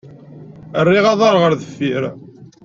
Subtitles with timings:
[0.85, 2.03] Rriɣ aḍar ɣer deffir.